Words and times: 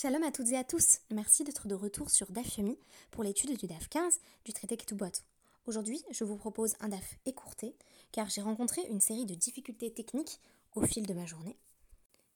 Shalom 0.00 0.22
à 0.22 0.30
toutes 0.30 0.52
et 0.52 0.56
à 0.56 0.62
tous. 0.62 1.00
Merci 1.10 1.42
d'être 1.42 1.66
de 1.66 1.74
retour 1.74 2.08
sur 2.08 2.30
DAF 2.30 2.56
Yomi 2.56 2.78
pour 3.10 3.24
l'étude 3.24 3.58
du 3.58 3.66
DAF 3.66 3.88
15 3.88 4.20
du 4.44 4.52
traité 4.52 4.76
Ketubot. 4.76 5.10
Aujourd'hui, 5.66 6.00
je 6.12 6.22
vous 6.22 6.36
propose 6.36 6.76
un 6.78 6.86
DAF 6.86 7.16
écourté 7.26 7.74
car 8.12 8.30
j'ai 8.30 8.40
rencontré 8.40 8.80
une 8.90 9.00
série 9.00 9.26
de 9.26 9.34
difficultés 9.34 9.92
techniques 9.92 10.38
au 10.76 10.86
fil 10.86 11.04
de 11.04 11.12
ma 11.14 11.26
journée. 11.26 11.56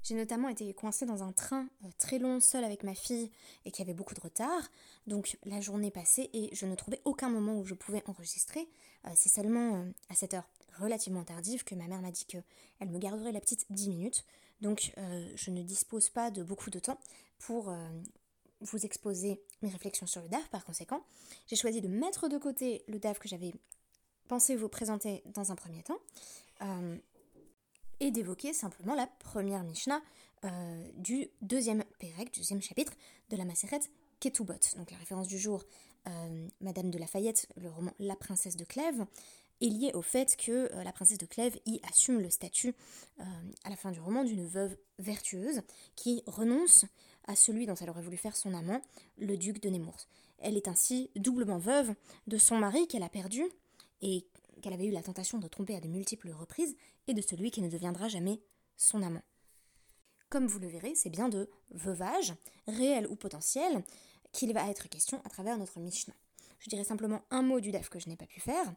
J'ai 0.03 0.17
notamment 0.17 0.49
été 0.49 0.75
coincée 0.75 1.07
dans 1.07 1.23
un 1.23 1.31
train 1.31 1.69
euh, 1.85 1.89
très 1.99 2.19
long 2.19 2.41
seul 2.41 2.65
avec 2.65 2.83
ma 2.83 2.97
fille 2.97 3.31
et 3.65 3.71
qui 3.71 3.81
avait 3.81 3.95
beaucoup 3.95 4.15
de 4.15 4.21
retard. 4.21 4.69
Donc 5.07 5.39
la 5.45 5.61
journée 5.61 5.93
passée 5.93 6.31
et 6.33 6.51
je 6.53 6.67
ne 6.67 6.75
trouvais 6.75 7.01
aucun 7.05 7.29
moment 7.29 7.57
où 7.57 7.65
je 7.65 7.75
pouvais 7.75 8.03
enregistrer. 8.07 8.69
Euh, 9.07 9.11
c'est 9.15 9.29
seulement 9.29 9.77
euh, 9.77 9.85
à 10.09 10.17
cette 10.17 10.35
heure 10.35 10.49
relativement 10.81 11.23
tardive 11.23 11.63
que 11.63 11.77
ma 11.77 11.87
mère 11.87 12.01
m'a 12.01 12.11
dit 12.11 12.25
qu'elle 12.25 12.91
me 12.91 12.99
garderait 12.99 13.31
la 13.31 13.41
petite 13.41 13.67
10 13.71 13.89
minutes. 13.91 14.25
Donc 14.63 14.95
je 15.35 15.51
ne 15.51 15.61
dispose 15.61 16.09
pas 16.09 16.31
de 16.31 16.45
beaucoup 16.45 16.71
de 16.71 16.79
temps 16.79 16.99
pour 17.43 17.69
euh, 17.69 17.77
vous 18.61 18.85
exposer 18.85 19.41
mes 19.63 19.69
réflexions 19.69 20.07
sur 20.07 20.23
le 20.23 20.29
DAF. 20.29 20.49
Par 20.49 20.65
conséquent, 20.65 21.03
j'ai 21.47 21.57
choisi 21.57 21.81
de 21.81 21.89
mettre 21.89 22.29
de 22.29 22.39
côté 22.39 22.85
le 22.89 22.99
DAF 22.99 23.19
que 23.19 23.29
j'avais 23.29 23.53
pensé 24.29 24.57
vous 24.57 24.69
présenter 24.69 25.23
dans 25.27 25.53
un 25.53 25.57
premier 25.57 25.83
temps 25.83 25.99
euh, 26.63 26.97
et 28.01 28.11
d'évoquer 28.11 28.53
simplement 28.53 28.95
la 28.95 29.07
première 29.07 29.65
Mishnah 29.65 30.01
euh, 30.45 30.91
du 30.95 31.29
deuxième 31.41 31.85
Pérec, 31.99 32.33
deuxième 32.35 32.63
chapitre 32.63 32.93
de 33.31 33.37
la 33.37 33.45
Maseret 33.45 33.81
Ketubot. 34.21 34.55
Donc 34.77 34.91
la 34.91 34.99
référence 34.99 35.29
du 35.29 35.39
jour, 35.39 35.65
Madame 36.61 36.91
de 36.91 36.99
Lafayette, 36.99 37.49
le 37.57 37.69
roman 37.69 37.93
La 38.01 38.17
princesse 38.17 38.57
de 38.57 38.65
Clèves, 38.65 39.07
est 39.61 39.67
liée 39.67 39.93
au 39.95 40.03
fait 40.03 40.37
que 40.37 40.69
la 40.83 40.93
princesse 40.93 41.19
de 41.19 41.27
Clèves 41.27 41.59
y 41.65 41.81
assume 41.89 42.21
le 42.21 42.31
statut 42.31 42.75
à 43.19 43.71
la 43.71 43.77
fin 43.77 43.93
du 43.93 44.01
roman 44.01 44.25
d'une 44.25 44.45
veuve 44.45 44.77
vertueuse 44.99 45.63
qui 45.95 46.25
renonce 46.27 46.87
à 47.27 47.37
celui 47.37 47.67
dont 47.67 47.75
elle 47.75 47.91
aurait 47.91 48.03
voulu 48.03 48.17
faire 48.17 48.37
son 48.37 48.55
amant, 48.55 48.81
le 49.19 49.37
duc 49.37 49.61
de 49.61 49.71
Nemours. 49.71 50.07
Elle 50.39 50.57
est 50.57 50.69
ainsi 50.69 51.11
doublement 51.17 51.59
veuve 51.59 51.95
de 52.27 52.39
son 52.39 52.57
mari 52.57 52.87
qu'elle 52.89 53.03
a 53.03 53.09
perdu 53.09 53.43
et 54.01 54.27
qu'elle 54.61 54.73
avait 54.73 54.87
eu 54.87 54.91
la 54.91 55.03
tentation 55.03 55.39
de 55.39 55.49
tromper 55.49 55.77
à 55.77 55.81
de 55.81 55.89
multiples 55.89 56.31
reprises, 56.31 56.77
et 57.09 57.15
de 57.15 57.21
celui 57.21 57.51
qui 57.51 57.61
ne 57.61 57.69
deviendra 57.69 58.09
jamais 58.09 58.41
son 58.77 59.03
amant. 59.03 59.23
Comme 60.29 60.47
vous 60.47 60.59
le 60.59 60.69
verrez, 60.69 60.95
c'est 60.95 61.11
bien 61.11 61.29
de 61.29 61.51
veuvage, 61.73 62.35
réel 62.67 63.07
ou 63.09 63.17
potentiel, 63.17 63.85
qu'il 64.33 64.53
va 64.55 64.69
être 64.71 64.89
question 64.89 65.21
à 65.25 65.29
travers 65.29 65.59
notre 65.59 65.79
Mishnah. 65.79 66.15
Je 66.59 66.71
dirais 66.71 66.85
simplement 66.85 67.23
un 67.31 67.43
mot 67.43 67.61
du 67.61 67.71
DAF 67.71 67.89
que 67.89 67.99
je 67.99 68.09
n'ai 68.09 68.17
pas 68.17 68.27
pu 68.27 68.41
faire. 68.41 68.73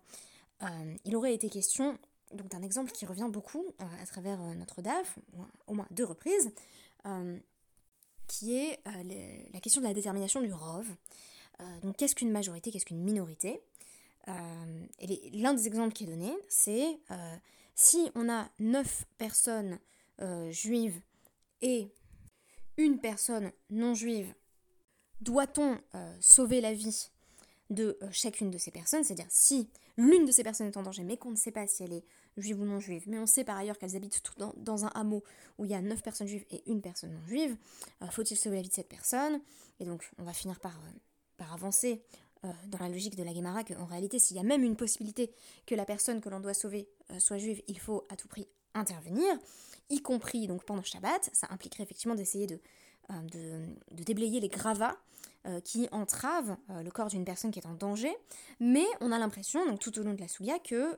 Euh, 0.63 0.95
il 1.05 1.16
aurait 1.16 1.33
été 1.33 1.49
question 1.49 1.97
donc 2.33 2.49
d'un 2.49 2.63
exemple 2.63 2.91
qui 2.91 3.05
revient 3.05 3.29
beaucoup 3.29 3.63
euh, 3.79 3.85
à 4.01 4.05
travers 4.05 4.41
euh, 4.41 4.53
notre 4.55 4.81
DAF, 4.81 5.17
au 5.67 5.75
moins 5.75 5.88
deux 5.91 6.05
reprises, 6.05 6.51
qui 8.27 8.55
est 8.55 8.79
euh, 8.87 9.43
la 9.53 9.59
question 9.59 9.81
de 9.81 9.87
la 9.87 9.93
détermination 9.93 10.41
du 10.41 10.51
ROV. 10.53 10.85
Euh, 11.59 11.79
donc 11.81 11.97
qu'est-ce 11.97 12.15
qu'une 12.15 12.31
majorité, 12.31 12.71
qu'est-ce 12.71 12.85
qu'une 12.85 13.03
minorité? 13.03 13.61
Euh, 14.27 14.85
L'un 15.33 15.53
des 15.53 15.67
exemples 15.67 15.93
qui 15.93 16.05
est 16.05 16.07
donné, 16.07 16.33
c'est 16.47 16.99
si 17.75 18.09
on 18.15 18.29
a 18.29 18.49
9 18.59 19.05
personnes 19.17 19.79
juives 20.49 20.99
et 21.61 21.89
une 22.77 22.99
personne 22.99 23.51
non 23.69 23.93
juive, 23.93 24.33
doit-on 25.21 25.77
sauver 26.19 26.61
la 26.61 26.73
vie 26.73 27.11
de 27.69 27.99
chacune 28.11 28.49
de 28.49 28.57
ces 28.57 28.71
personnes? 28.71 29.03
C'est-à-dire 29.03 29.27
si 29.29 29.69
l'une 29.97 30.25
de 30.25 30.31
ces 30.31 30.43
personnes 30.43 30.67
est 30.67 30.77
en 30.77 30.83
danger, 30.83 31.03
mais 31.03 31.17
qu'on 31.17 31.31
ne 31.31 31.35
sait 31.35 31.51
pas 31.51 31.67
si 31.67 31.83
elle 31.83 31.93
est 31.93 32.03
juive 32.38 32.59
ou 32.59 32.65
non 32.65 32.79
juive, 32.79 33.03
mais 33.07 33.17
on 33.17 33.25
sait 33.25 33.43
par 33.43 33.57
ailleurs 33.57 33.77
qu'elles 33.77 33.95
habitent 33.95 34.21
dans, 34.57 34.85
un 34.85 34.89
hameau 34.89 35.23
où 35.57 35.65
il 35.65 35.71
y 35.71 35.73
a 35.73 35.81
9 35.81 36.01
personnes 36.01 36.27
juives 36.27 36.45
et 36.51 36.69
une 36.69 36.81
personne 36.81 37.13
non 37.13 37.25
juive, 37.27 37.55
euh, 38.01 38.07
faut-il 38.07 38.38
sauver 38.38 38.57
la 38.57 38.61
vie 38.61 38.69
de 38.69 38.73
cette 38.73 38.89
personne? 38.89 39.39
Et 39.79 39.85
donc 39.85 40.09
on 40.17 40.23
va 40.23 40.33
finir 40.33 40.59
par, 40.59 40.73
euh, 40.73 40.91
par 41.38 41.53
avancer 41.53 42.01
euh, 42.43 42.51
dans 42.67 42.79
la 42.79 42.89
logique 42.89 43.16
de 43.16 43.23
la 43.23 43.33
Guémara 43.33 43.63
qu'en 43.63 43.85
réalité 43.85 44.19
s'il 44.19 44.35
y 44.35 44.39
a 44.39 44.43
même 44.43 44.63
une 44.63 44.75
possibilité 44.75 45.31
que 45.66 45.75
la 45.75 45.85
personne 45.85 46.19
que 46.19 46.29
l'on 46.29 46.39
doit 46.39 46.53
sauver 46.53 46.89
soit 47.19 47.38
juive, 47.38 47.62
il 47.67 47.79
faut 47.79 48.06
à 48.09 48.16
tout 48.16 48.27
prix 48.27 48.47
intervenir, 48.73 49.25
y 49.89 50.01
compris 50.01 50.47
donc 50.47 50.66
pendant 50.66 50.83
Shabbat, 50.83 51.29
ça 51.31 51.47
impliquerait 51.51 51.83
effectivement 51.83 52.16
d'essayer 52.16 52.47
de, 52.47 52.59
de, 53.09 54.03
déblayer 54.03 54.39
les 54.39 54.50
gravats 54.50 54.97
qui 55.63 55.88
entravent 55.91 56.57
le 56.69 56.89
corps 56.89 57.07
d'une 57.07 57.25
personne 57.25 57.51
qui 57.51 57.59
est 57.59 57.67
en 57.67 57.75
danger, 57.75 58.16
mais 58.59 58.85
on 59.01 59.11
a 59.11 59.19
l'impression, 59.19 59.66
donc 59.66 59.79
tout 59.79 60.00
au 60.00 60.03
long 60.03 60.13
de 60.13 60.22
la 60.22 60.28
Souga, 60.28 60.57
que 60.59 60.95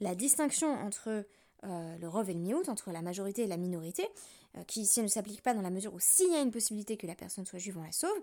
la 0.00 0.14
distinction 0.14 0.68
entre 0.68 1.24
euh, 1.64 1.98
le 1.98 2.08
rov 2.08 2.30
et 2.30 2.32
le 2.32 2.40
miout, 2.40 2.68
entre 2.68 2.90
la 2.90 3.02
majorité 3.02 3.42
et 3.42 3.46
la 3.46 3.58
minorité, 3.58 4.08
euh, 4.56 4.64
qui 4.64 4.80
ici 4.80 5.02
ne 5.02 5.08
s'applique 5.08 5.42
pas 5.42 5.52
dans 5.52 5.60
la 5.60 5.70
mesure 5.70 5.92
où 5.92 6.00
s'il 6.00 6.32
y 6.32 6.34
a 6.34 6.40
une 6.40 6.50
possibilité 6.50 6.96
que 6.96 7.06
la 7.06 7.14
personne 7.14 7.44
soit 7.44 7.58
juive, 7.58 7.76
on 7.76 7.82
la 7.82 7.92
sauve, 7.92 8.18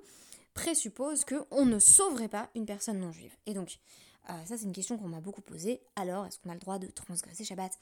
présuppose 0.56 1.24
qu'on 1.24 1.66
ne 1.66 1.78
sauverait 1.78 2.30
pas 2.30 2.50
une 2.56 2.66
personne 2.66 3.00
non 3.00 3.12
juive. 3.12 3.36
Et 3.46 3.54
donc, 3.54 3.78
euh, 4.30 4.46
ça 4.46 4.58
c'est 4.58 4.66
une 4.66 4.74
question 4.74 4.98
qu'on 4.98 5.08
m'a 5.08 5.22
beaucoup 5.22 5.42
posée. 5.42 5.82
Alors, 5.96 6.26
est-ce 6.26 6.40
qu'on 6.40 6.50
a 6.50 6.56
le 6.56 6.60
droit 6.60 6.80
de 6.80 6.88
transgresser 6.88 7.44
Shabbat 7.44 7.78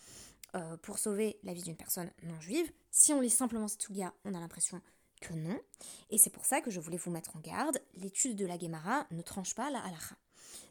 pour 0.83 0.99
sauver 0.99 1.37
la 1.43 1.53
vie 1.53 1.63
d'une 1.63 1.75
personne 1.75 2.09
non 2.23 2.39
juive? 2.39 2.71
Si 2.89 3.11
on 3.11 3.19
lit 3.19 3.29
simplement 3.29 3.67
cette 3.67 3.81
souga, 3.81 4.13
on 4.23 4.33
a 4.33 4.39
l'impression 4.39 4.81
que 5.21 5.33
non. 5.33 5.59
Et 6.09 6.17
c'est 6.17 6.29
pour 6.29 6.45
ça 6.45 6.61
que 6.61 6.71
je 6.71 6.79
voulais 6.79 6.97
vous 6.97 7.11
mettre 7.11 7.35
en 7.35 7.39
garde. 7.39 7.79
L'étude 7.95 8.35
de 8.35 8.45
la 8.45 8.57
Gemara 8.57 9.07
ne 9.11 9.21
tranche 9.21 9.55
pas 9.55 9.69
la 9.69 9.79
halakha. 9.79 10.15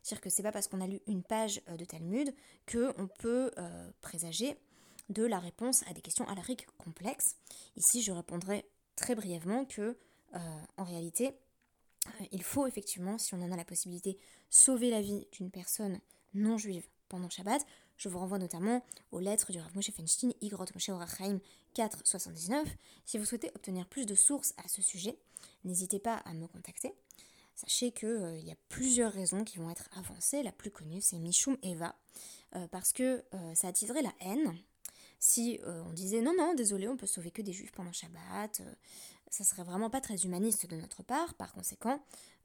C'est-à-dire 0.02 0.22
que 0.22 0.30
c'est 0.30 0.42
pas 0.42 0.52
parce 0.52 0.68
qu'on 0.68 0.80
a 0.80 0.86
lu 0.86 1.00
une 1.06 1.22
page 1.22 1.62
de 1.66 1.84
Talmud 1.84 2.34
qu'on 2.70 3.08
peut 3.18 3.50
présager 4.00 4.56
de 5.08 5.24
la 5.24 5.38
réponse 5.38 5.82
à 5.88 5.92
des 5.92 6.00
questions 6.00 6.26
alariques 6.28 6.66
complexes. 6.78 7.36
Ici, 7.76 8.02
je 8.02 8.12
répondrai 8.12 8.64
très 8.96 9.14
brièvement 9.14 9.64
que, 9.64 9.96
euh, 10.34 10.38
en 10.76 10.84
réalité, 10.84 11.28
euh, 12.06 12.24
il 12.32 12.42
faut 12.42 12.66
effectivement, 12.66 13.18
si 13.18 13.34
on 13.34 13.42
en 13.42 13.52
a 13.52 13.56
la 13.56 13.64
possibilité, 13.64 14.18
sauver 14.50 14.90
la 14.90 15.00
vie 15.00 15.26
d'une 15.32 15.50
personne 15.50 16.00
non 16.32 16.58
juive 16.58 16.86
pendant 17.08 17.28
Shabbat. 17.28 17.64
Je 17.96 18.08
vous 18.08 18.18
renvoie 18.18 18.38
notamment 18.38 18.84
aux 19.12 19.20
lettres 19.20 19.52
du 19.52 19.58
Rav 19.58 19.74
Moshe 19.74 19.90
Feinstein, 19.90 20.32
Igrot 20.40 20.66
Moshe 20.74 20.88
Orachaim 20.88 21.40
479. 21.74 22.68
Si 23.04 23.18
vous 23.18 23.24
souhaitez 23.24 23.50
obtenir 23.54 23.86
plus 23.86 24.06
de 24.06 24.14
sources 24.14 24.54
à 24.64 24.68
ce 24.68 24.82
sujet, 24.82 25.18
n'hésitez 25.64 25.98
pas 25.98 26.16
à 26.16 26.34
me 26.34 26.46
contacter. 26.46 26.94
Sachez 27.54 27.92
qu'il 27.92 28.08
euh, 28.08 28.38
y 28.38 28.50
a 28.50 28.56
plusieurs 28.68 29.12
raisons 29.12 29.44
qui 29.44 29.58
vont 29.58 29.70
être 29.70 29.88
avancées. 29.96 30.42
La 30.42 30.52
plus 30.52 30.70
connue, 30.70 31.00
c'est 31.00 31.18
Mishum 31.18 31.56
Eva, 31.62 31.94
parce 32.70 32.92
que 32.92 33.24
ça 33.54 33.66
attiserait 33.66 34.02
la 34.02 34.12
haine 34.20 34.56
si 35.24 35.58
euh, 35.64 35.82
on 35.86 35.92
disait 35.94 36.20
non, 36.20 36.34
non, 36.36 36.52
désolé, 36.52 36.86
on 36.86 36.98
peut 36.98 37.06
sauver 37.06 37.30
que 37.30 37.40
des 37.40 37.54
juifs 37.54 37.72
pendant 37.72 37.92
Shabbat, 37.92 38.60
euh, 38.60 38.74
ça 39.30 39.42
serait 39.42 39.62
vraiment 39.64 39.88
pas 39.88 40.02
très 40.02 40.16
humaniste 40.16 40.66
de 40.66 40.76
notre 40.76 41.02
part. 41.02 41.32
Par 41.32 41.54
conséquent, 41.54 41.98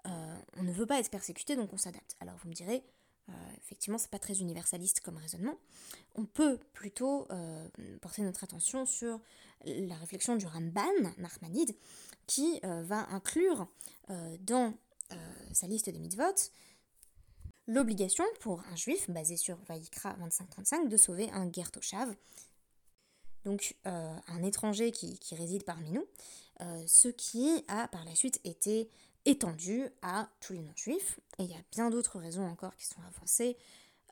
euh, 0.07 0.37
on 0.55 0.63
ne 0.63 0.71
veut 0.71 0.85
pas 0.85 0.97
être 0.97 1.11
persécuté, 1.11 1.57
donc 1.57 1.73
on 1.73 1.77
s'adapte. 1.77 2.15
Alors 2.21 2.37
vous 2.37 2.47
me 2.47 2.53
direz, 2.53 2.81
effectivement, 3.57 3.97
c'est 3.97 4.09
pas 4.09 4.19
très 4.19 4.39
universaliste 4.39 5.01
comme 5.01 5.17
raisonnement. 5.17 5.57
On 6.15 6.25
peut 6.25 6.57
plutôt 6.73 7.27
porter 8.01 8.21
notre 8.21 8.43
attention 8.43 8.85
sur 8.85 9.19
la 9.65 9.95
réflexion 9.95 10.35
du 10.35 10.45
Ramban, 10.45 10.83
Nachmanide, 11.17 11.75
qui 12.27 12.59
va 12.61 13.07
inclure 13.11 13.67
dans 14.41 14.73
sa 15.53 15.67
liste 15.67 15.89
des 15.89 15.99
mitzvot 15.99 16.51
l'obligation 17.69 18.23
pour 18.39 18.63
un 18.71 18.75
juif, 18.75 19.09
basé 19.09 19.37
sur 19.37 19.57
Vaikra 19.67 20.15
25-35, 20.17 20.87
de 20.87 20.97
sauver 20.97 21.29
un 21.31 21.51
Gertoshav, 21.51 22.13
donc 23.45 23.75
euh, 23.85 24.15
un 24.27 24.43
étranger 24.43 24.91
qui, 24.91 25.17
réside 25.35 25.63
parmi 25.63 25.91
nous, 25.91 26.05
euh, 26.61 26.83
ce 26.87 27.07
qui 27.09 27.63
a 27.67 27.87
par 27.87 28.03
la 28.05 28.15
suite 28.15 28.41
été 28.43 28.89
étendue 29.29 29.89
à 30.01 30.29
tous 30.41 30.53
les 30.53 30.61
non-juifs. 30.61 31.19
Et 31.37 31.43
il 31.43 31.49
y 31.49 31.53
a 31.53 31.61
bien 31.71 31.89
d'autres 31.89 32.19
raisons 32.19 32.45
encore 32.47 32.75
qui 32.75 32.85
sont 32.85 33.01
avancées, 33.15 33.57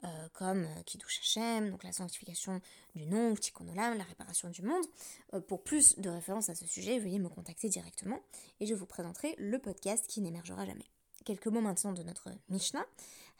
euh, 0.03 0.29
comme 0.33 0.63
euh, 0.63 0.83
Kiddush 0.85 1.19
Hashem, 1.19 1.71
donc 1.71 1.83
la 1.83 1.91
sanctification 1.91 2.61
du 2.95 3.07
nom, 3.07 3.33
Tikkun 3.35 3.67
Olam, 3.69 3.97
la 3.97 4.03
réparation 4.03 4.49
du 4.49 4.61
monde. 4.61 4.85
Euh, 5.33 5.41
pour 5.41 5.63
plus 5.63 5.97
de 5.97 6.09
références 6.09 6.49
à 6.49 6.55
ce 6.55 6.67
sujet, 6.67 6.99
veuillez 6.99 7.19
me 7.19 7.29
contacter 7.29 7.67
directement 7.67 8.19
et 8.59 8.67
je 8.67 8.75
vous 8.75 8.85
présenterai 8.85 9.35
le 9.39 9.57
podcast 9.57 10.05
qui 10.07 10.21
n'émergera 10.21 10.65
jamais. 10.65 10.85
Quelques 11.25 11.47
mots 11.47 11.61
maintenant 11.61 11.93
de 11.93 12.03
notre 12.03 12.29
Mishnah. 12.49 12.85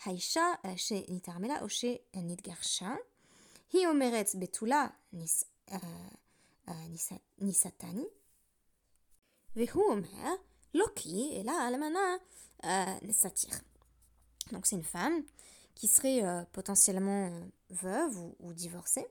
Haïcha 0.05 0.59
euh, 0.65 0.73
chez 0.75 1.05
Nitarmela 1.09 1.63
Oshe 1.63 1.85
Nidgarsha. 2.15 2.97
Hi 3.73 3.85
omeret 3.87 4.25
betula 4.35 4.93
euh, 5.13 6.73
nisatani. 7.39 8.05
Vehu 9.55 9.79
omer 9.89 10.37
Loki 10.73 11.37
est 11.37 11.43
là, 11.43 11.59
Almana 11.67 12.17
euh, 12.65 13.11
satire. 13.11 13.59
Donc 14.51 14.65
c'est 14.65 14.75
une 14.75 14.83
femme 14.83 15.23
qui 15.77 15.87
serait 15.87 16.23
euh, 16.23 16.43
potentiellement 16.53 17.27
euh, 17.27 17.41
veuve 17.69 18.17
ou, 18.39 18.53
divorcée. 18.53 19.05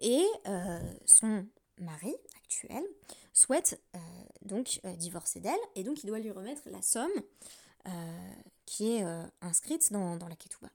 Et 0.00 0.24
euh, 0.48 0.80
son 1.06 1.46
mari 1.78 2.14
actuel 2.36 2.82
souhaite 3.32 3.80
donc 4.42 4.80
divorcer 4.96 5.40
d'elle. 5.40 5.54
Et 5.76 5.84
donc 5.84 6.02
il 6.02 6.06
doit 6.06 6.18
lui 6.18 6.30
remettre 6.30 6.62
la 6.66 6.82
somme 6.82 7.10
qui 8.64 8.92
est 8.92 9.04
inscrite 9.40 9.92
dans, 9.92 10.16
la 10.16 10.36
Ketouba. 10.36 10.70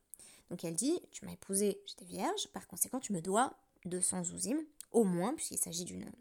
Donc 0.50 0.64
elle 0.64 0.76
dit, 0.76 1.00
tu 1.12 1.26
m'as 1.26 1.32
épousée, 1.32 1.82
j'étais 1.86 2.06
vierge, 2.06 2.48
par 2.50 2.68
conséquent 2.68 3.00
tu 3.00 3.14
me 3.14 3.22
dois 3.22 3.54
200 3.86 4.26
zouzim, 4.26 4.58
au 4.92 5.04
moins, 5.04 5.34
puisqu'il 5.34 5.58
s'agit 5.58 5.86
d'une 5.86 6.12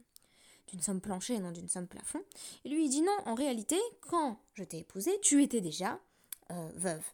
d'une 0.68 0.80
somme 0.80 1.00
planchée 1.00 1.34
et 1.34 1.40
non 1.40 1.50
d'une 1.50 1.68
somme 1.68 1.86
plafond. 1.86 2.20
Et 2.64 2.68
lui, 2.68 2.84
il 2.84 2.90
dit 2.90 3.02
non, 3.02 3.16
en 3.26 3.34
réalité, 3.34 3.76
quand 4.00 4.38
je 4.54 4.64
t'ai 4.64 4.78
épousée, 4.78 5.18
tu 5.22 5.42
étais 5.42 5.60
déjà 5.60 6.00
euh, 6.50 6.70
veuve. 6.74 7.04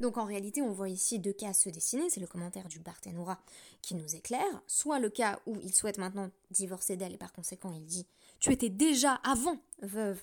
Donc 0.00 0.18
en 0.18 0.24
réalité, 0.24 0.60
on 0.60 0.72
voit 0.72 0.90
ici 0.90 1.18
deux 1.18 1.32
cas 1.32 1.54
se 1.54 1.70
dessiner, 1.70 2.10
c'est 2.10 2.20
le 2.20 2.26
commentaire 2.26 2.68
du 2.68 2.80
Barthénora 2.80 3.40
qui 3.80 3.94
nous 3.94 4.14
éclaire, 4.14 4.62
soit 4.66 4.98
le 4.98 5.08
cas 5.08 5.40
où 5.46 5.58
il 5.62 5.74
souhaite 5.74 5.96
maintenant 5.96 6.30
divorcer 6.50 6.96
d'elle 6.96 7.14
et 7.14 7.18
par 7.18 7.32
conséquent 7.32 7.72
il 7.72 7.86
dit 7.86 8.06
tu 8.38 8.52
étais 8.52 8.68
déjà 8.68 9.14
avant 9.24 9.56
veuve 9.80 10.22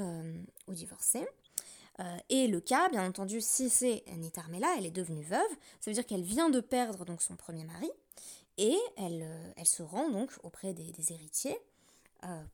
euh, 0.00 0.42
ou 0.66 0.72
divorcée, 0.72 1.26
euh, 2.00 2.16
et 2.30 2.48
le 2.48 2.60
cas, 2.60 2.88
bien 2.88 3.06
entendu, 3.06 3.40
si 3.40 3.68
c'est 3.68 4.02
Nitarmela, 4.16 4.68
elle 4.78 4.86
est 4.86 4.90
devenue 4.90 5.24
veuve, 5.24 5.40
ça 5.80 5.90
veut 5.90 5.94
dire 5.94 6.06
qu'elle 6.06 6.22
vient 6.22 6.48
de 6.48 6.60
perdre 6.60 7.04
donc 7.04 7.20
son 7.20 7.36
premier 7.36 7.64
mari, 7.64 7.90
et 8.58 8.76
elle, 8.96 9.22
euh, 9.22 9.52
elle 9.56 9.66
se 9.66 9.82
rend 9.82 10.10
donc 10.10 10.30
auprès 10.42 10.72
des, 10.74 11.12
héritiers 11.12 11.58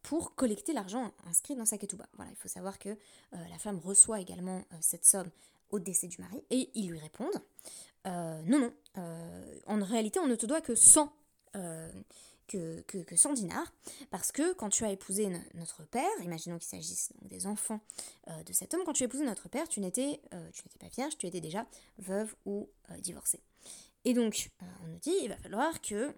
pour 0.02 0.34
collecter 0.34 0.72
l'argent 0.72 1.12
inscrit 1.26 1.54
dans 1.54 1.66
sa 1.66 1.76
ketouba. 1.76 2.06
Voilà, 2.14 2.30
il 2.30 2.36
faut 2.38 2.48
savoir 2.48 2.78
que 2.78 2.96
la 3.32 3.58
femme 3.58 3.78
reçoit 3.78 4.18
également 4.18 4.62
cette 4.80 5.04
somme 5.04 5.28
au 5.68 5.78
décès 5.78 6.06
du 6.06 6.18
mari, 6.22 6.42
et 6.48 6.70
ils 6.74 6.88
lui 6.88 6.98
répondent 6.98 7.42
euh, 8.06 8.40
non, 8.46 8.58
non, 8.58 8.72
euh, 8.98 9.60
en 9.66 9.82
réalité, 9.84 10.18
on 10.18 10.26
ne 10.26 10.34
te 10.34 10.46
doit 10.46 10.60
que 10.60 10.74
100, 10.74 11.12
euh, 11.56 11.90
que, 12.46 12.80
que, 12.82 13.16
100 13.16 13.34
dinars, 13.34 13.72
parce 14.10 14.32
que 14.32 14.54
quand 14.54 14.70
tu 14.70 14.84
as 14.84 14.90
épousé 14.92 15.28
notre 15.54 15.84
père, 15.84 16.08
imaginons 16.22 16.58
qu'il 16.58 16.68
s'agisse 16.68 17.12
des 17.22 17.46
enfants 17.46 17.80
de 18.46 18.52
cet 18.52 18.72
homme, 18.72 18.82
quand 18.86 18.94
tu 18.94 19.02
as 19.02 19.06
épousé 19.06 19.24
notre 19.24 19.48
père, 19.48 19.68
tu 19.68 19.80
n'étais 19.80 20.22
pas 20.30 20.88
vierge, 20.88 21.18
tu 21.18 21.26
étais 21.26 21.40
déjà 21.40 21.66
veuve 21.98 22.34
ou 22.46 22.68
divorcée. 23.00 23.40
Et 24.04 24.14
donc, 24.14 24.50
on 24.82 24.88
nous 24.88 24.98
dit, 24.98 25.14
il 25.22 25.28
va 25.28 25.36
falloir 25.36 25.80
que 25.80 26.14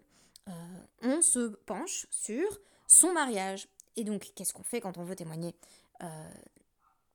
on 1.02 1.22
se 1.22 1.48
penche 1.66 2.06
sur 2.10 2.60
son 2.88 3.12
mariage. 3.12 3.68
Et 3.96 4.04
donc, 4.04 4.32
qu'est-ce 4.34 4.52
qu'on 4.52 4.64
fait 4.64 4.80
quand 4.80 4.98
on 4.98 5.04
veut 5.04 5.16
témoigner 5.16 5.54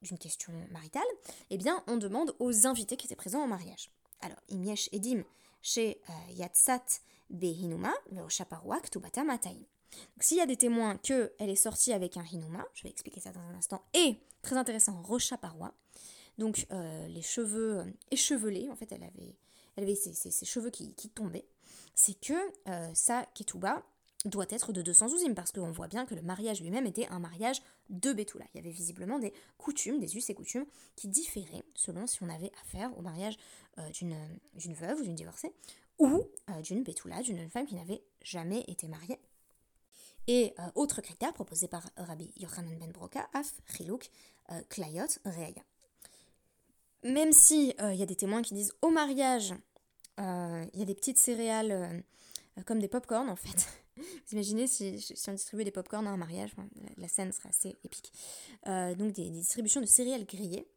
d'une 0.06 0.17
question 0.17 0.53
maritale, 0.71 1.03
eh 1.50 1.57
bien, 1.57 1.83
on 1.88 1.97
demande 1.97 2.35
aux 2.39 2.67
invités 2.67 2.95
qui 2.95 3.07
étaient 3.07 3.15
présents 3.15 3.44
au 3.44 3.47
mariage. 3.47 3.91
Alors, 4.21 4.38
Imiesh 4.50 4.89
Edim 4.94 5.23
chez 5.62 6.00
euh, 6.09 6.31
Yatsat 6.33 6.85
Behinuma, 7.29 7.94
le 8.11 8.27
Shaparuak 8.29 8.89
Tubata 8.89 9.23
Mataim. 9.23 9.57
S'il 10.19 10.38
y 10.38 10.41
a 10.41 10.45
des 10.45 10.57
témoins 10.57 10.97
qu'elle 10.97 11.31
est 11.39 11.56
sortie 11.56 11.94
avec 11.94 12.18
un 12.18 12.23
Hinuma, 12.23 12.65
je 12.73 12.83
vais 12.83 12.89
expliquer 12.89 13.19
ça 13.19 13.31
dans 13.31 13.41
un 13.41 13.56
instant, 13.56 13.83
et, 13.94 14.18
très 14.41 14.57
intéressant, 14.57 15.01
Rocha 15.01 15.38
Paroi, 15.38 15.73
donc 16.38 16.68
euh, 16.71 17.07
les 17.07 17.21
cheveux 17.21 17.79
euh, 17.79 17.85
échevelés, 18.11 18.69
en 18.69 18.75
fait, 18.75 18.91
elle 18.91 19.03
avait, 19.03 19.35
elle 19.75 19.83
avait 19.83 19.95
ses, 19.95 20.45
cheveux 20.45 20.69
qui, 20.69 21.10
tombaient, 21.10 21.48
c'est 21.94 22.19
que 22.19 22.33
sa 22.94 23.25
Ketuba 23.33 23.83
doit 24.30 24.45
être 24.50 24.74
de 24.74 24.81
212 24.81 25.33
parce 25.36 25.51
qu'on 25.51 25.72
voit 25.72 25.88
bien 25.88 26.06
que 26.06 26.16
le 26.16 26.22
mariage 26.22 26.62
lui-même 26.62 26.86
était 26.86 27.07
un 27.07 27.19
mariage 27.19 27.62
de 27.89 28.13
Betula. 28.13 28.45
Il 28.54 28.57
y 28.57 28.60
avait 28.60 28.72
visiblement 28.72 29.19
des 29.19 29.33
coutumes, 29.57 30.00
des 30.00 30.18
us 30.18 30.30
et 30.30 30.33
coutumes 30.33 30.66
qui 30.95 31.07
différaient 31.07 31.63
selon 31.75 32.07
si 32.07 32.22
on 32.24 32.30
avait 32.30 32.51
affaire 32.63 32.98
au 32.98 33.01
mariage 33.01 33.38
euh, 33.77 33.89
d'une 33.89 34.74
veuve 34.74 35.00
ou 35.00 35.04
d'une 35.04 35.16
divorcée 35.16 35.54
ou 36.00 36.24
euh, 36.50 36.62
d'une 36.62 36.83
Betula, 36.83 37.21
d'une 37.21 37.50
femme 37.50 37.68
qui 37.68 37.75
n'avait 37.75 38.04
jamais 38.21 38.63
été 38.68 38.88
mariée. 38.88 39.19
Et 40.28 40.54
euh, 40.60 40.63
autre 40.74 41.01
critère 41.01 41.33
proposé 41.33 41.68
par 41.68 41.88
Rabbi 41.98 42.31
Yochanan 42.38 42.75
ben 42.80 42.92
Broca, 42.92 43.30
Af, 43.33 43.54
Chiluk, 43.68 44.10
Klayot, 44.69 45.07
Reaya. 45.25 45.63
Même 47.06 47.31
si 47.31 47.74
il 47.80 47.96
y 47.96 48.04
a 48.04 48.06
des 48.06 48.16
témoins 48.16 48.42
qui 48.42 48.54
disent 48.54 48.74
au 48.81 48.90
mariage, 48.90 49.54
il 50.18 50.80
y 50.80 50.81
a 50.81 50.86
des 50.86 50.96
petites 50.96 51.18
céréales 51.18 52.04
comme 52.66 52.80
des 52.80 52.88
pop-corn 52.88 53.30
en 53.30 53.36
fait, 53.36 53.68
vous 53.98 54.34
imaginez 54.34 54.68
si, 54.68 55.04
on 55.28 55.34
distribuait 55.34 55.66
des 55.66 55.72
pop-corn 55.72 56.07
à 56.07 56.12
un 56.12 56.18
mariage, 56.18 56.52
la 56.98 57.07
scène 57.07 57.31
serait 57.31 57.50
assez 57.50 57.75
épique. 57.84 58.12
Euh, 58.68 58.96
donc 58.96 59.12
des, 59.13 59.30
distributions 59.30 59.81
de 59.81 59.86
céréales 59.86 60.25
grillées. 60.25 60.68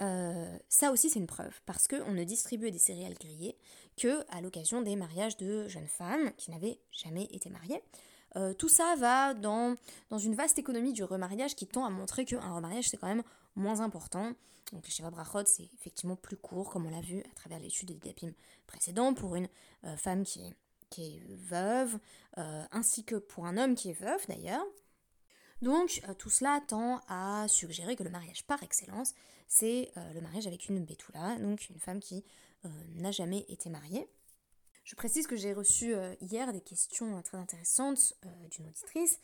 Euh, 0.00 0.58
ça 0.68 0.90
aussi 0.90 1.10
c'est 1.10 1.20
une 1.20 1.26
preuve, 1.26 1.52
parce 1.66 1.86
qu'on 1.86 2.12
ne 2.12 2.24
distribuait 2.24 2.70
des 2.70 2.78
céréales 2.78 3.14
grillées 3.14 3.56
que 3.96 4.24
à 4.30 4.40
l'occasion 4.40 4.82
des 4.82 4.96
mariages 4.96 5.36
de 5.36 5.68
jeunes 5.68 5.86
femmes 5.86 6.32
qui 6.36 6.50
n'avaient 6.50 6.80
jamais 6.90 7.24
été 7.30 7.50
mariées. 7.50 7.82
Euh, 8.36 8.54
tout 8.54 8.70
ça 8.70 8.96
va 8.96 9.34
dans, 9.34 9.74
dans 10.08 10.18
une 10.18 10.34
vaste 10.34 10.58
économie 10.58 10.94
du 10.94 11.04
remariage 11.04 11.54
qui 11.54 11.66
tend 11.66 11.84
à 11.84 11.90
montrer 11.90 12.24
qu'un 12.24 12.54
remariage 12.54 12.88
c'est 12.88 12.96
quand 12.96 13.06
même 13.06 13.22
moins 13.56 13.80
important. 13.80 14.32
Donc 14.72 14.86
le 14.86 14.90
Shiva 14.90 15.10
Brachot 15.10 15.44
c'est 15.46 15.68
effectivement 15.74 16.16
plus 16.16 16.36
court, 16.36 16.70
comme 16.70 16.86
on 16.86 16.90
l'a 16.90 17.00
vu 17.00 17.20
à 17.20 17.34
travers 17.34 17.58
l'étude 17.58 17.88
des 17.88 18.08
dapim 18.08 18.32
précédents, 18.66 19.14
pour 19.14 19.34
une 19.34 19.48
femme 19.96 20.24
qui 20.24 20.40
est 20.40 20.52
veuve, 21.48 21.98
euh, 22.38 22.64
ainsi 22.72 23.04
que 23.04 23.16
pour 23.16 23.46
un 23.46 23.56
homme 23.56 23.74
qui 23.74 23.90
est 23.90 24.00
veuf 24.00 24.26
d'ailleurs. 24.26 24.64
Donc 25.60 26.00
euh, 26.08 26.14
tout 26.14 26.30
cela 26.30 26.60
tend 26.66 27.00
à 27.08 27.46
suggérer 27.48 27.96
que 27.96 28.02
le 28.02 28.10
mariage 28.10 28.44
par 28.44 28.62
excellence, 28.62 29.14
c'est 29.48 29.92
euh, 29.96 30.12
le 30.12 30.20
mariage 30.20 30.46
avec 30.46 30.68
une 30.68 30.84
Betula, 30.84 31.36
donc 31.38 31.68
une 31.68 31.78
femme 31.78 32.00
qui 32.00 32.24
n'a 32.94 33.10
jamais 33.10 33.44
été 33.48 33.68
mariée. 33.70 34.08
Je 34.84 34.94
précise 34.94 35.26
que 35.26 35.34
j'ai 35.34 35.52
reçu 35.52 35.96
hier 36.20 36.52
des 36.52 36.60
questions 36.60 37.20
très 37.22 37.36
intéressantes 37.36 38.14
d'une 38.52 38.68
auditrice 38.68 39.18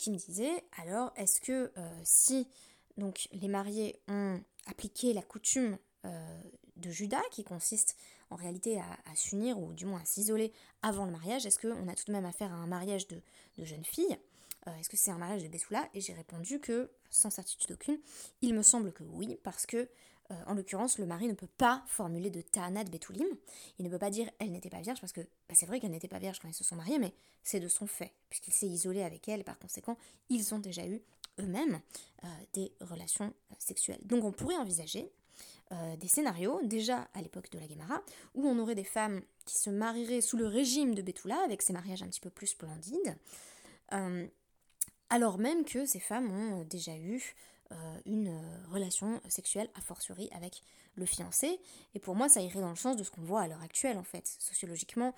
qui 0.00 0.10
me 0.10 0.16
disait 0.16 0.64
alors 0.80 1.12
est-ce 1.14 1.40
que 1.40 1.72
si 2.02 2.48
donc 2.96 3.28
les 3.32 3.48
mariés 3.48 4.00
ont 4.08 4.40
appliqué 4.66 5.12
la 5.12 5.22
coutume 5.22 5.78
de 6.82 6.90
Judas 6.90 7.22
qui 7.30 7.44
consiste 7.44 7.96
en 8.30 8.36
réalité 8.36 8.80
à, 8.80 9.14
s'unir 9.14 9.58
ou 9.58 9.72
du 9.72 9.86
moins 9.86 10.00
à 10.00 10.04
s'isoler 10.04 10.52
avant 10.82 11.04
le 11.04 11.12
mariage. 11.12 11.46
Est-ce 11.46 11.58
qu'on 11.58 11.88
a 11.88 11.94
tout 11.94 12.04
de 12.06 12.12
même 12.12 12.24
affaire 12.24 12.52
à 12.52 12.56
un 12.56 12.66
mariage 12.66 13.06
de, 13.08 13.20
de 13.58 13.64
jeunes 13.64 13.84
filles 13.84 14.18
euh, 14.66 14.74
Est-ce 14.76 14.88
que 14.88 14.96
c'est 14.96 15.10
un 15.10 15.18
mariage 15.18 15.42
de 15.42 15.48
Bessoula 15.48 15.88
Et 15.94 16.00
j'ai 16.00 16.14
répondu 16.14 16.58
que, 16.58 16.90
sans 17.10 17.30
certitude 17.30 17.72
aucune, 17.72 17.98
il 18.40 18.54
me 18.54 18.62
semble 18.62 18.92
que 18.92 19.04
oui, 19.04 19.38
parce 19.42 19.66
que, 19.66 19.88
euh, 20.30 20.34
en 20.46 20.54
l'occurrence, 20.54 20.98
le 20.98 21.04
mari 21.04 21.28
ne 21.28 21.34
peut 21.34 21.48
pas 21.58 21.84
formuler 21.86 22.30
de 22.30 22.40
Ta'anat 22.40 22.84
Betoulim. 22.84 23.28
Il 23.78 23.84
ne 23.84 23.90
peut 23.90 23.98
pas 23.98 24.10
dire 24.10 24.30
elle 24.38 24.50
n'était 24.50 24.70
pas 24.70 24.80
vierge, 24.80 25.00
parce 25.00 25.12
que 25.12 25.20
bah, 25.20 25.54
c'est 25.54 25.66
vrai 25.66 25.78
qu'elle 25.78 25.90
n'était 25.90 26.08
pas 26.08 26.18
vierge 26.18 26.38
quand 26.40 26.48
ils 26.48 26.54
se 26.54 26.64
sont 26.64 26.76
mariés, 26.76 26.98
mais 26.98 27.12
c'est 27.42 27.60
de 27.60 27.68
son 27.68 27.86
fait, 27.86 28.12
puisqu'il 28.30 28.54
s'est 28.54 28.68
isolé 28.68 29.02
avec 29.02 29.28
elle, 29.28 29.44
par 29.44 29.58
conséquent, 29.58 29.98
ils 30.30 30.54
ont 30.54 30.58
déjà 30.58 30.86
eu 30.86 31.02
eux-mêmes 31.38 31.80
euh, 32.24 32.28
des 32.52 32.72
relations 32.80 33.32
sexuelles. 33.58 34.00
Donc 34.04 34.24
on 34.24 34.32
pourrait 34.32 34.56
envisager 34.56 35.10
euh, 35.72 35.96
des 35.96 36.08
scénarios, 36.08 36.60
déjà 36.64 37.08
à 37.14 37.22
l'époque 37.22 37.50
de 37.50 37.58
la 37.58 37.66
Guémara, 37.66 38.02
où 38.34 38.46
on 38.46 38.58
aurait 38.58 38.74
des 38.74 38.84
femmes 38.84 39.22
qui 39.46 39.56
se 39.56 39.70
marieraient 39.70 40.20
sous 40.20 40.36
le 40.36 40.46
régime 40.46 40.94
de 40.94 41.00
Betula, 41.00 41.42
avec 41.44 41.62
ces 41.62 41.72
mariages 41.72 42.02
un 42.02 42.08
petit 42.08 42.20
peu 42.20 42.28
plus 42.28 42.48
splendides, 42.48 43.16
euh, 43.94 44.26
alors 45.08 45.38
même 45.38 45.64
que 45.64 45.86
ces 45.86 46.00
femmes 46.00 46.30
ont 46.30 46.64
déjà 46.64 46.94
eu 46.96 47.34
euh, 47.70 47.74
une 48.04 48.38
relation 48.70 49.22
sexuelle 49.28 49.70
a 49.74 49.80
fortiori 49.80 50.28
avec 50.32 50.62
le 50.94 51.06
fiancé. 51.06 51.58
Et 51.94 52.00
pour 52.00 52.16
moi, 52.16 52.28
ça 52.28 52.42
irait 52.42 52.60
dans 52.60 52.68
le 52.68 52.76
sens 52.76 52.96
de 52.98 53.02
ce 53.02 53.10
qu'on 53.10 53.22
voit 53.22 53.40
à 53.40 53.48
l'heure 53.48 53.62
actuelle, 53.62 53.96
en 53.96 54.04
fait. 54.04 54.26
Sociologiquement, 54.26 55.14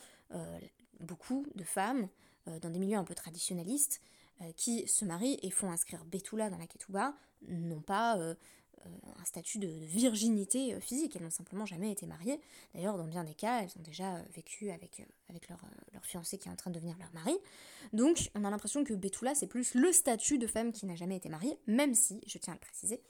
beaucoup 1.00 1.47
de 1.56 1.64
femmes, 1.64 2.09
dans 2.47 2.71
des 2.71 2.78
milieux 2.78 2.97
un 2.97 3.04
peu 3.04 3.14
traditionnalistes, 3.14 4.00
qui 4.57 4.87
se 4.88 5.05
marient 5.05 5.38
et 5.43 5.50
font 5.50 5.71
inscrire 5.71 6.05
Betula 6.05 6.50
dans 6.50 6.59
la 6.59 6.67
Ketouba, 6.67 7.14
n'ont 7.49 7.81
pas 7.81 8.19
euh, 8.87 8.91
un 9.21 9.25
statut 9.25 9.59
de, 9.59 9.69
virginité 9.69 10.75
euh, 10.75 10.81
physique. 10.81 11.17
Elles 11.17 11.23
n'ont 11.23 11.31
simplement 11.31 11.67
jamais 11.67 11.91
été 11.91 12.07
mariées. 12.07 12.41
D'ailleurs, 12.75 12.97
dans 12.97 13.07
bien 13.07 13.25
des 13.25 13.35
cas, 13.35 13.62
elles 13.62 13.73
ont 13.79 13.83
déjà 13.83 14.17
euh, 14.17 14.23
vécu 14.35 14.71
avec, 14.71 15.03
avec 15.29 15.49
leur, 15.49 15.61
leur, 15.93 16.05
fiancé 16.05 16.38
qui 16.38 16.49
est 16.49 16.53
en 16.53 16.57
train 16.57 16.71
de 16.71 16.76
devenir 16.76 16.97
leur 16.99 17.12
mari. 17.12 17.37
Donc, 17.93 18.31
on 18.35 18.45
a 18.45 18.50
l'impression 18.50 18.85
que 18.85 18.95
Betula, 18.95 19.35
c'est 19.35 19.47
plus 19.47 19.75
le 19.75 19.93
statut 19.93 20.38
de 20.38 20.47
femme 20.47 20.73
qui 20.73 20.87
n'a 20.87 20.97
jamais 20.97 21.17
été 21.17 21.29
mariée, 21.29 21.59
même 21.67 21.95
si, 21.95 22.21
je 22.26 22.38
tiens 22.38 22.53
à 22.53 22.57
le 22.57 22.61
préciser, 22.61 23.00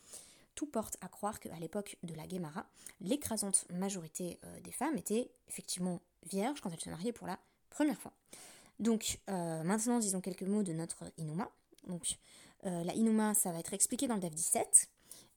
tout 0.55 0.67
porte 0.67 0.97
à 1.01 1.09
croire 1.09 1.41
qu'à 1.41 1.59
l'époque 1.59 1.97
de 2.05 2.15
la 2.15 2.27
Guémara, 2.27 2.67
l'écrasante 3.01 3.67
majorité 3.71 4.39
des 4.63 4.71
femmes 4.71 4.97
étaient 4.97 5.29
effectivement 5.49 6.01
vierges 6.27 6.61
quand 6.61 6.71
elles 6.71 6.81
se 6.81 6.91
mariaient 6.91 7.13
pour 7.13 7.27
la 7.27 7.41
première 7.71 8.01
fois. 8.01 8.13
Donc, 8.81 9.21
maintenant, 9.29 9.99
disons 9.99 10.21
quelques 10.21 10.43
mots 10.43 10.63
de 10.63 10.73
notre 10.73 11.05
Inuma. 11.19 11.51
Donc, 11.87 12.19
la 12.63 12.95
Inuma, 12.95 13.35
ça 13.35 13.53
va 13.53 13.59
être 13.59 13.75
expliqué 13.75 14.07
dans 14.07 14.15
le 14.15 14.21
DAF 14.21 14.35
17. 14.35 14.89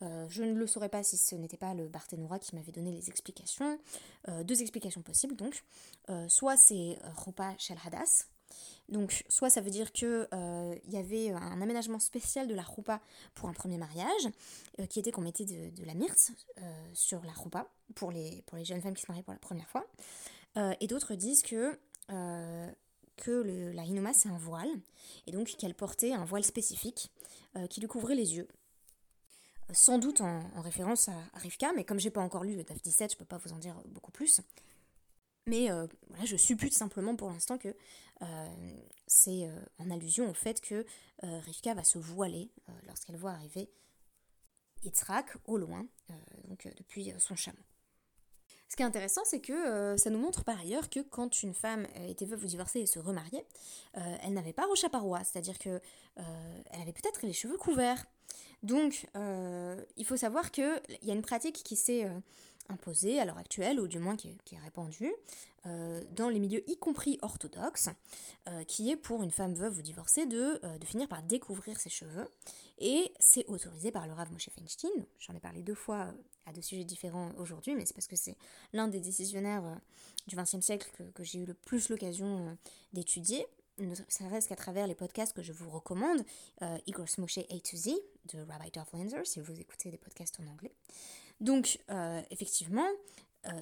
Euh, 0.04 0.28
je 0.30 0.44
ne 0.44 0.54
le 0.54 0.68
saurais 0.68 0.90
pas 0.90 1.04
si 1.04 1.18
ce 1.18 1.36
n'était 1.36 1.58
pas 1.58 1.74
le 1.74 1.88
Barthénora 1.88 2.40
qui 2.40 2.56
m'avait 2.56 2.72
donné 2.72 2.92
les 2.92 3.10
explications. 3.10 3.80
Euh, 4.28 4.44
deux 4.44 4.62
explications 4.62 5.02
possibles 5.02 5.36
donc. 5.36 5.64
Euh, 6.10 6.28
soit 6.30 6.58
c'est 6.58 6.98
Rupa 7.26 7.56
Shel 7.58 7.78
Hadas. 7.86 8.26
Donc 8.90 9.26
soit 9.28 9.50
ça 9.50 9.60
veut 9.60 9.70
dire 9.70 9.92
qu'il 9.92 10.28
il 10.32 10.94
y 10.94 10.98
avait 10.98 11.32
un 11.32 11.62
aménagement 11.62 12.00
spécial 12.00 12.48
de 12.48 12.56
la 12.56 12.62
Rupa 12.62 13.02
pour 13.34 13.50
un 13.50 13.54
premier 13.54 13.78
mariage, 13.78 14.30
qui 14.90 15.00
était 15.00 15.12
qu'on 15.12 15.22
mettait 15.22 15.44
de, 15.44 15.86
la 15.86 15.94
myrte 15.94 16.32
sur 16.94 17.22
la 17.26 17.34
Rupa 17.34 17.70
pour 17.96 18.10
les, 18.12 18.42
pour 18.46 18.64
jeunes 18.64 18.82
femmes 18.82 18.94
qui 18.94 19.02
se 19.02 19.08
mariaient 19.10 19.24
pour 19.24 19.34
la 19.34 19.40
première 19.40 19.68
fois. 19.68 19.86
et 20.80 20.88
d'autres 20.88 21.16
disent 21.16 21.42
que 21.42 21.78
que 23.18 23.32
la 23.74 23.84
Hinoma 23.84 24.14
c'est 24.14 24.30
un 24.30 24.38
voile, 24.38 24.70
et 25.26 25.32
donc 25.32 25.48
qu'elle 25.58 25.76
portait 25.76 26.14
un 26.14 26.26
voile 26.26 26.44
spécifique 26.44 27.12
qui 27.70 27.82
lui 27.82 27.88
couvrait 27.88 28.16
les 28.16 28.36
yeux 28.36 28.48
sans 29.74 29.98
doute 29.98 30.22
en, 30.22 30.62
référence 30.62 31.10
à, 31.10 31.18
Rivka, 31.36 31.74
mais 31.74 31.84
comme 31.84 32.00
j'ai 32.00 32.10
pas 32.10 32.22
encore 32.22 32.44
lu 32.44 32.56
le 32.56 32.64
DAF 32.64 32.82
17, 32.82 33.14
je 33.14 33.18
peux 33.18 33.26
pas 33.26 33.38
vous 33.38 33.52
en 33.54 33.58
dire 33.58 33.76
beaucoup 33.88 34.12
plus. 34.12 34.42
Mais 35.46 35.70
voilà, 36.10 36.26
je 36.26 36.36
suppute 36.36 36.74
simplement 36.74 37.16
pour 37.16 37.30
l'instant 37.30 37.58
que 37.58 37.76
c'est 39.08 39.50
en 39.80 39.92
allusion 39.92 40.30
au 40.30 40.34
fait 40.34 40.62
que 40.62 40.86
Rivka 41.22 41.74
va 41.74 41.84
se 41.84 41.98
voiler 41.98 42.50
lorsqu'elle 42.86 43.18
voit 43.18 43.32
arriver 43.32 43.70
Yitzhak 44.84 45.38
au 45.46 45.58
loin, 45.58 45.86
donc 46.48 46.68
depuis 46.78 47.14
son 47.20 47.36
chameau. 47.36 47.64
Ce 48.70 48.76
qui 48.76 48.84
est 48.84 48.86
intéressant, 48.86 49.22
c'est 49.24 49.40
que 49.40 49.54
euh, 49.54 49.98
ça 49.98 50.10
nous 50.10 50.20
montre 50.20 50.44
par 50.44 50.60
ailleurs 50.60 50.90
que 50.90 51.00
quand 51.00 51.42
une 51.42 51.54
femme 51.54 51.88
euh, 51.98 52.08
était 52.10 52.26
veuve 52.26 52.44
ou 52.44 52.48
divorcée 52.48 52.82
et 52.82 52.86
se 52.86 53.00
remariait, 53.00 53.46
euh, 53.96 54.18
elle 54.24 54.34
n'avait 54.34 54.54
pas 54.54 54.66
roche 54.66 54.84
à 54.84 54.90
c'est-à-dire 55.24 55.58
que 55.58 55.80
elle 56.72 56.82
avait 56.82 56.92
peut-être 56.92 57.26
les 57.26 57.34
cheveux 57.34 57.58
couverts. 57.58 58.06
Donc, 58.64 59.08
il 59.96 60.06
faut 60.06 60.18
savoir 60.18 60.50
qu'il 60.50 60.82
y 61.04 61.12
a 61.12 61.14
une 61.14 61.22
pratique 61.22 61.62
qui 61.64 61.76
s'est 61.76 62.10
imposée 62.70 63.20
à 63.20 63.26
l'heure 63.26 63.38
actuelle, 63.38 63.80
ou 63.80 63.88
du 63.88 64.00
moins 64.00 64.16
qui 64.16 64.30
est, 64.30 64.60
répandue, 64.60 65.14
dans 66.16 66.30
les 66.30 66.40
milieux 66.40 66.64
y 66.70 66.78
compris 66.78 67.20
orthodoxes, 67.22 67.90
qui 68.68 68.90
est 68.90 68.96
pour 68.96 69.22
une 69.22 69.32
femme 69.32 69.54
veuve 69.54 69.78
ou 69.78 69.82
divorcée 69.82 70.26
de, 70.26 70.62
de 70.78 70.86
finir 70.86 71.10
par 71.10 71.24
découvrir 71.24 71.78
ses 71.78 71.90
cheveux. 71.90 72.28
Et 72.80 73.12
c'est 73.20 73.46
autorisé 73.48 73.92
par 73.92 74.08
le 74.08 74.14
Rav 74.14 74.32
Moshe 74.32 74.50
Feinstein. 74.50 75.06
J'en 75.20 75.34
ai 75.34 75.40
parlé 75.40 75.64
deux 75.64 75.76
fois 75.76 76.14
à 76.48 76.54
deux 76.54 76.62
sujets 76.62 76.86
différents 76.86 77.32
aujourd'hui, 77.38 77.76
mais 77.76 77.86
c'est 77.86 77.94
parce 77.94 78.08
que 78.08 78.16
c'est 78.16 78.38
l'un 78.74 78.88
des 78.88 79.02
décisionnaires 79.02 79.66
euh, 79.66 79.76
du 80.28 80.36
XXe 80.36 80.62
siècle 80.62 80.90
que, 81.14 81.24
j'ai 81.24 81.40
eu 81.40 81.46
le 81.46 81.54
plus 81.54 81.90
l'occasion 81.90 82.48
euh, 82.48 82.54
d'étudier. 82.94 83.46
Ça 84.08 84.28
reste 84.28 84.48
qu'à 84.48 84.56
travers 84.56 84.88
les 84.88 84.96
podcasts 84.96 85.34
que 85.34 85.44
je 85.44 85.54
vous 85.54 85.70
recommande, 85.70 86.24
euh, 86.64 86.78
Igor 86.88 87.08
Smoshe 87.08 87.38
A 87.38 87.60
to 87.60 87.78
Z 87.78 87.92
de 88.34 88.40
Rabbi 88.40 88.72
Dolph 88.72 88.92
Lanzer, 88.94 89.28
si 89.28 89.40
vous 89.40 89.60
écoutez 89.60 89.92
des 89.92 90.00
podcasts 90.00 90.40
en 90.40 90.48
anglais. 90.48 90.72
Donc, 91.40 91.80
effectivement, 92.32 92.88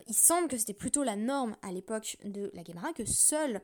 il 0.07 0.15
semble 0.15 0.47
que 0.47 0.57
c'était 0.57 0.73
plutôt 0.73 1.03
la 1.03 1.15
norme 1.15 1.55
à 1.61 1.71
l'époque 1.71 2.17
de 2.23 2.49
la 2.53 2.63
Gemara 2.63 2.93
que 2.93 3.05
seules 3.05 3.61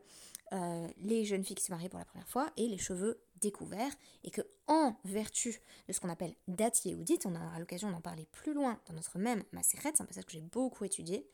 les 0.97 1.23
jeunes 1.25 1.43
filles 1.43 1.55
qui 1.55 1.63
se 1.63 1.71
mariaient 1.71 1.89
pour 1.89 1.99
la 1.99 2.05
première 2.05 2.27
fois 2.27 2.51
aient 2.57 2.67
les 2.67 2.77
cheveux 2.77 3.21
découvert 3.41 3.91
et 4.23 4.31
que 4.31 4.41
en 4.67 4.95
vertu 5.03 5.59
de 5.87 5.93
ce 5.93 5.99
qu'on 5.99 6.09
appelle 6.09 6.35
date 6.47 6.85
yéhoudite, 6.85 7.25
on 7.25 7.35
aura 7.35 7.59
l'occasion 7.59 7.91
d'en 7.91 8.01
parler 8.01 8.25
plus 8.31 8.53
loin 8.53 8.79
dans 8.87 8.93
notre 8.93 9.17
même 9.17 9.43
Maseret, 9.51 9.91
c'est 9.93 10.01
un 10.01 10.05
passage 10.05 10.25
que 10.25 10.31
j'ai 10.31 10.41
beaucoup 10.41 10.85
étudié, 10.85 11.27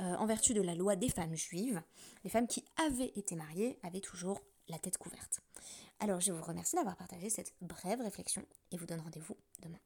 euh, 0.00 0.14
en 0.14 0.26
vertu 0.26 0.54
de 0.54 0.62
la 0.62 0.74
loi 0.74 0.96
des 0.96 1.10
femmes 1.10 1.34
juives, 1.34 1.82
les 2.24 2.30
femmes 2.30 2.46
qui 2.46 2.64
avaient 2.86 3.12
été 3.16 3.34
mariées 3.34 3.78
avaient 3.82 4.00
toujours 4.00 4.40
la 4.68 4.78
tête 4.78 4.96
couverte. 4.96 5.40
Alors 5.98 6.20
je 6.20 6.32
vous 6.32 6.42
remercie 6.42 6.76
d'avoir 6.76 6.96
partagé 6.96 7.28
cette 7.28 7.52
brève 7.60 8.00
réflexion 8.00 8.42
et 8.70 8.76
vous 8.76 8.86
donne 8.86 9.00
rendez-vous 9.00 9.36
demain. 9.60 9.78